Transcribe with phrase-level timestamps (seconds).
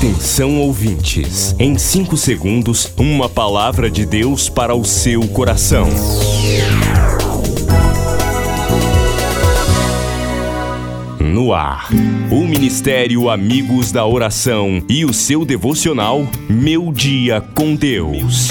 [0.00, 5.86] Atenção ouvintes, em 5 segundos, uma palavra de Deus para o seu coração.
[11.20, 11.90] No ar,
[12.30, 18.48] o Ministério Amigos da Oração e o seu devocional Meu Dia com Deus.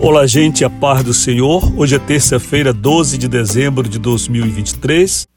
[0.00, 1.72] Olá, gente, a paz do Senhor.
[1.76, 5.28] Hoje é terça-feira, 12 de dezembro de 2023.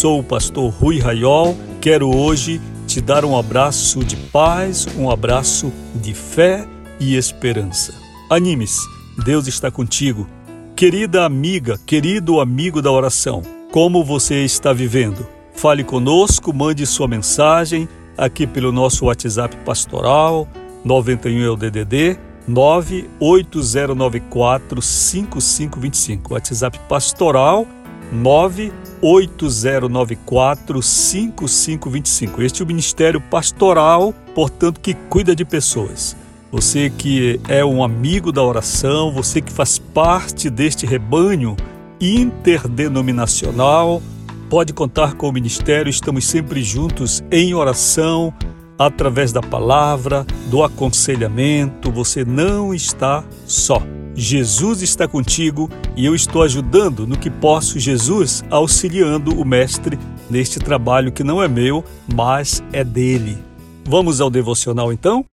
[0.00, 1.54] Sou o pastor Rui Raiol.
[1.78, 6.66] Quero hoje te dar um abraço de paz, um abraço de fé
[6.98, 7.92] e esperança.
[8.30, 8.80] Anime-se,
[9.22, 10.26] Deus está contigo.
[10.74, 15.26] Querida amiga, querido amigo da oração, como você está vivendo?
[15.52, 20.48] Fale conosco, mande sua mensagem aqui pelo nosso WhatsApp pastoral
[20.82, 26.32] 91 é o DDD 98094 5525.
[26.32, 27.66] WhatsApp pastoral
[28.12, 32.42] 98094 5525.
[32.42, 36.16] Este é o Ministério Pastoral, portanto, que cuida de pessoas.
[36.52, 41.56] Você que é um amigo da oração, você que faz parte deste rebanho
[42.00, 44.02] interdenominacional,
[44.48, 45.88] pode contar com o ministério.
[45.88, 48.34] Estamos sempre juntos em oração,
[48.76, 51.92] através da palavra, do aconselhamento.
[51.92, 53.80] Você não está só.
[54.20, 60.58] Jesus está contigo e eu estou ajudando no que posso, Jesus, auxiliando o Mestre neste
[60.58, 61.82] trabalho que não é meu,
[62.14, 63.38] mas é dele.
[63.82, 65.24] Vamos ao devocional então?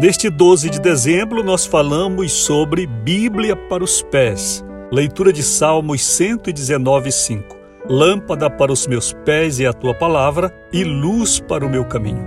[0.00, 4.64] Neste 12 de dezembro, nós falamos sobre Bíblia para os pés.
[4.92, 7.56] Leitura de Salmos 119, 5.
[7.90, 12.24] Lâmpada para os meus pés é a tua palavra e luz para o meu caminho.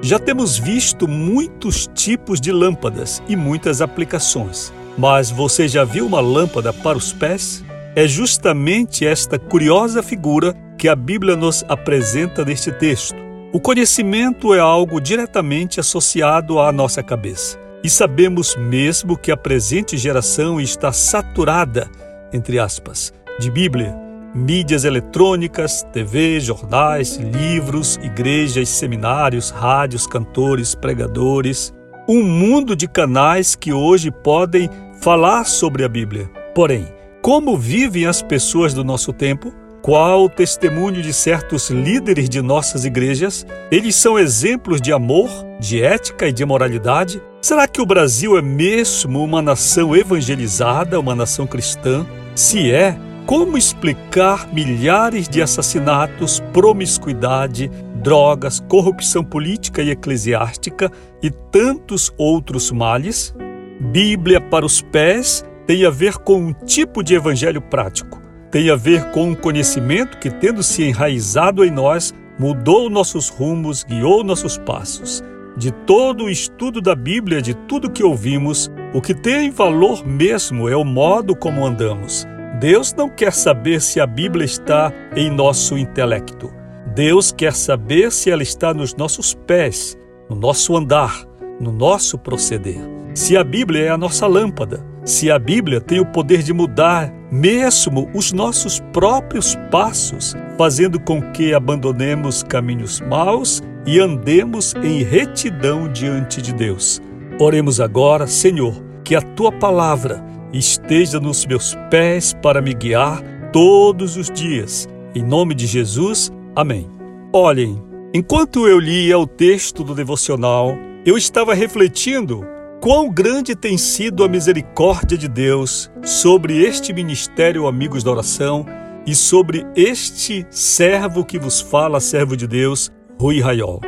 [0.00, 6.20] Já temos visto muitos tipos de lâmpadas e muitas aplicações, mas você já viu uma
[6.20, 7.62] lâmpada para os pés?
[7.94, 13.16] É justamente esta curiosa figura que a Bíblia nos apresenta neste texto.
[13.52, 17.67] O conhecimento é algo diretamente associado à nossa cabeça.
[17.82, 21.88] E sabemos mesmo que a presente geração está saturada,
[22.32, 23.96] entre aspas, de Bíblia,
[24.34, 31.72] mídias eletrônicas, TV, jornais, livros, igrejas, seminários, rádios, cantores, pregadores,
[32.08, 34.68] um mundo de canais que hoje podem
[35.00, 36.28] falar sobre a Bíblia.
[36.54, 36.88] Porém,
[37.22, 39.52] como vivem as pessoas do nosso tempo?
[39.82, 43.46] Qual o testemunho de certos líderes de nossas igrejas?
[43.70, 45.30] Eles são exemplos de amor,
[45.60, 47.22] de ética e de moralidade?
[47.40, 52.06] Será que o Brasil é mesmo uma nação evangelizada, uma nação cristã?
[52.34, 60.90] Se é, como explicar milhares de assassinatos, promiscuidade, drogas, corrupção política e eclesiástica
[61.22, 63.34] e tantos outros males?
[63.80, 68.76] Bíblia para os pés tem a ver com um tipo de evangelho prático tem a
[68.76, 74.56] ver com um conhecimento que, tendo se enraizado em nós, mudou nossos rumos, guiou nossos
[74.56, 75.22] passos.
[75.58, 80.68] De todo o estudo da Bíblia, de tudo que ouvimos, o que tem valor mesmo
[80.68, 82.24] é o modo como andamos.
[82.60, 86.52] Deus não quer saber se a Bíblia está em nosso intelecto.
[86.94, 89.98] Deus quer saber se ela está nos nossos pés,
[90.30, 91.24] no nosso andar,
[91.60, 92.78] no nosso proceder.
[93.12, 97.12] Se a Bíblia é a nossa lâmpada, se a Bíblia tem o poder de mudar
[97.32, 105.90] mesmo os nossos próprios passos, fazendo com que abandonemos caminhos maus e andemos em retidão
[105.90, 107.00] diante de Deus.
[107.40, 110.22] Oremos agora, Senhor, que a tua palavra
[110.52, 114.86] esteja nos meus pés para me guiar todos os dias.
[115.14, 116.86] Em nome de Jesus, amém.
[117.32, 117.82] Olhem,
[118.12, 120.76] enquanto eu lia o texto do devocional,
[121.06, 122.44] eu estava refletindo
[122.82, 128.64] Quão grande tem sido a misericórdia de Deus sobre este ministério Amigos da Oração
[129.04, 133.80] e sobre este servo que vos fala, servo de Deus, Rui Raiol.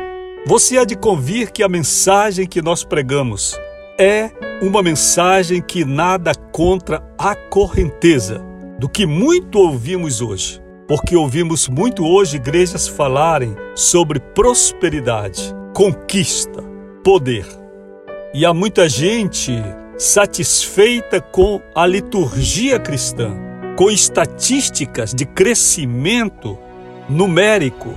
[0.45, 3.57] Você há de convir que a mensagem que nós pregamos
[3.97, 4.29] é
[4.61, 8.43] uma mensagem que nada contra a correnteza
[8.77, 10.61] do que muito ouvimos hoje.
[10.85, 16.61] Porque ouvimos muito hoje igrejas falarem sobre prosperidade, conquista,
[17.01, 17.45] poder.
[18.33, 19.53] E há muita gente
[19.97, 23.33] satisfeita com a liturgia cristã,
[23.77, 26.57] com estatísticas de crescimento
[27.07, 27.95] numérico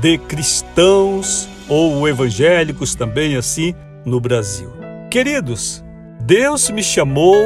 [0.00, 4.70] de cristãos ou evangélicos também assim no Brasil.
[5.10, 5.84] Queridos,
[6.20, 7.36] Deus me chamou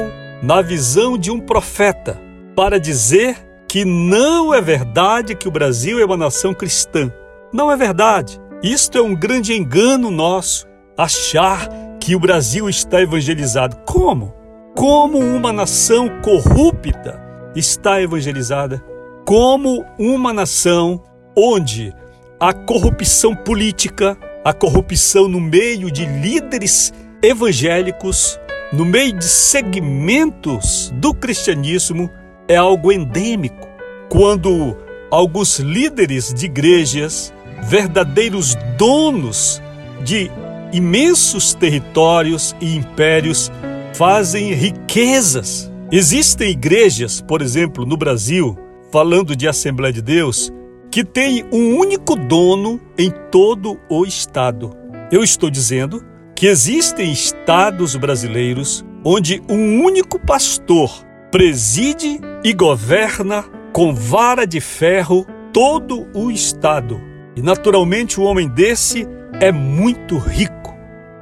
[0.42, 2.18] na visão de um profeta
[2.54, 3.36] para dizer
[3.68, 7.12] que não é verdade que o Brasil é uma nação cristã.
[7.52, 8.40] Não é verdade.
[8.62, 11.68] Isto é um grande engano nosso, achar
[12.00, 13.76] que o Brasil está evangelizado.
[13.86, 14.34] Como?
[14.74, 17.20] Como uma nação corrupta
[17.54, 18.82] está evangelizada?
[19.26, 21.02] Como uma nação
[21.36, 21.94] onde
[22.40, 28.38] a corrupção política, a corrupção no meio de líderes evangélicos,
[28.72, 32.08] no meio de segmentos do cristianismo,
[32.46, 33.66] é algo endêmico.
[34.08, 34.76] Quando
[35.10, 37.32] alguns líderes de igrejas,
[37.64, 39.60] verdadeiros donos
[40.04, 40.30] de
[40.72, 43.50] imensos territórios e impérios,
[43.94, 45.70] fazem riquezas.
[45.90, 48.56] Existem igrejas, por exemplo, no Brasil,
[48.92, 50.52] falando de Assembleia de Deus,
[50.90, 54.76] que tem um único dono em todo o estado.
[55.10, 56.04] Eu estou dizendo
[56.34, 60.90] que existem estados brasileiros onde um único pastor
[61.30, 67.00] preside e governa com vara de ferro todo o estado.
[67.36, 69.06] E naturalmente o homem desse
[69.40, 70.74] é muito rico,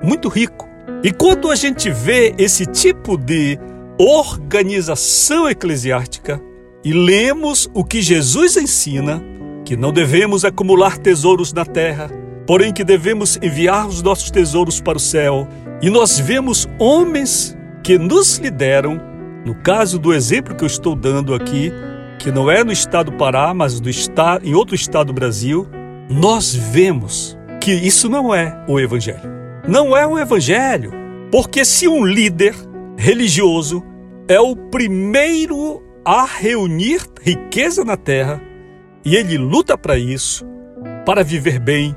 [0.03, 0.69] muito rico.
[1.03, 3.59] E quando a gente vê esse tipo de
[3.99, 6.41] organização eclesiástica
[6.85, 9.23] e lemos o que Jesus ensina,
[9.67, 12.09] que não devemos acumular tesouros na terra,
[12.47, 15.49] porém que devemos enviar os nossos tesouros para o céu,
[15.83, 19.01] e nós vemos homens que nos lideram,
[19.45, 21.73] no caso do exemplo que eu estou dando aqui,
[22.21, 25.67] que não é no estado do Pará, mas do estado, em outro estado do Brasil,
[26.09, 29.35] nós vemos que isso não é o evangelho.
[29.67, 30.93] Não é o evangelho,
[31.33, 32.55] porque se um líder
[32.97, 33.83] religioso
[34.29, 38.41] é o primeiro a reunir riqueza na terra,
[39.07, 40.45] e ele luta para isso,
[41.07, 41.95] para viver bem,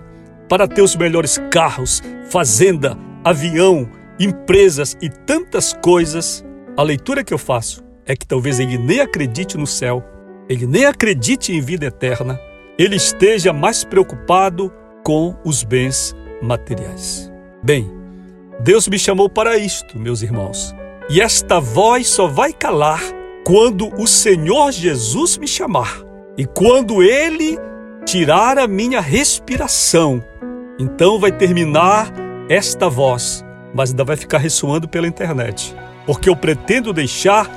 [0.48, 3.90] para ter os melhores carros, fazenda, avião,
[4.20, 6.46] empresas e tantas coisas.
[6.78, 10.06] A leitura que eu faço é que talvez ele nem acredite no céu,
[10.48, 12.40] ele nem acredite em vida eterna,
[12.78, 14.72] ele esteja mais preocupado
[15.04, 17.32] com os bens materiais.
[17.64, 17.90] Bem,
[18.60, 20.76] Deus me chamou para isto, meus irmãos,
[21.10, 23.02] e esta voz só vai calar
[23.44, 26.08] quando o Senhor Jesus me chamar.
[26.40, 27.60] E quando ele
[28.06, 30.24] tirar a minha respiração,
[30.80, 32.14] então vai terminar
[32.48, 33.44] esta voz,
[33.74, 35.76] mas ainda vai ficar ressoando pela internet.
[36.06, 37.52] Porque eu pretendo deixar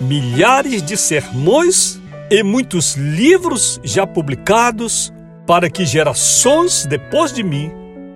[0.00, 2.00] milhares de sermões
[2.30, 5.12] e muitos livros já publicados
[5.44, 7.72] para que gerações depois de mim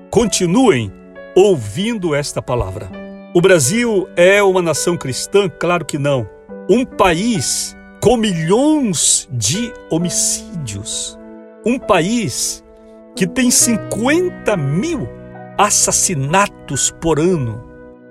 [0.08, 0.92] continuem
[1.34, 2.88] ouvindo esta palavra.
[3.34, 5.48] O Brasil é uma nação cristã?
[5.48, 6.30] Claro que não.
[6.70, 11.16] Um país com milhões de homicídios.
[11.64, 12.64] Um país
[13.14, 15.08] que tem 50 mil
[15.56, 17.62] assassinatos por ano.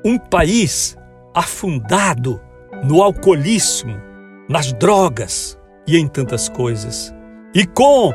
[0.06, 0.96] Um país
[1.36, 2.40] afundado
[2.86, 4.02] no alcoolismo,
[4.48, 7.14] nas drogas e em tantas coisas.
[7.54, 8.14] E com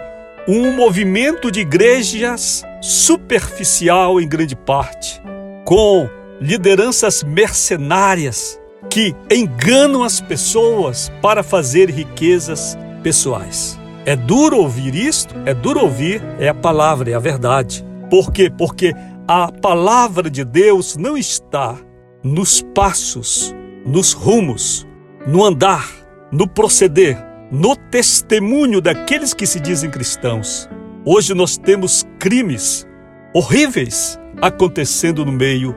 [0.49, 5.21] um movimento de igrejas superficial em grande parte,
[5.67, 6.09] com
[6.41, 8.59] lideranças mercenárias
[8.97, 13.79] que enganam as pessoas para fazer riquezas pessoais.
[14.07, 17.85] É duro ouvir isto, é duro ouvir, é a palavra, é a verdade.
[18.09, 18.49] Por quê?
[18.49, 18.95] Porque
[19.29, 21.77] a palavra de Deus não está
[22.25, 23.55] nos passos,
[23.85, 24.87] nos rumos,
[25.27, 25.87] no andar,
[26.33, 27.23] no proceder,
[27.53, 30.71] no testemunho daqueles que se dizem cristãos.
[31.05, 32.87] Hoje nós temos crimes
[33.35, 35.77] horríveis acontecendo no meio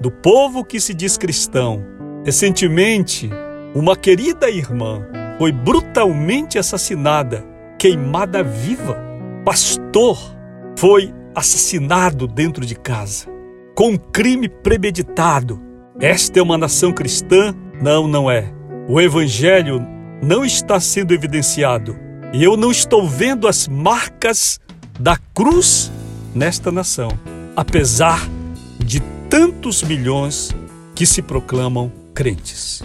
[0.00, 1.91] do povo que se diz cristão,
[2.24, 3.28] Recentemente,
[3.74, 5.04] uma querida irmã
[5.38, 7.44] foi brutalmente assassinada,
[7.76, 8.96] queimada viva.
[9.44, 10.18] Pastor
[10.78, 13.26] foi assassinado dentro de casa,
[13.74, 15.60] com um crime premeditado.
[15.98, 17.52] Esta é uma nação cristã?
[17.80, 18.52] Não, não é.
[18.88, 19.84] O evangelho
[20.22, 21.98] não está sendo evidenciado
[22.32, 24.60] e eu não estou vendo as marcas
[25.00, 25.90] da cruz
[26.32, 27.08] nesta nação,
[27.56, 28.28] apesar
[28.78, 30.54] de tantos milhões
[30.94, 32.82] que se proclamam crentes.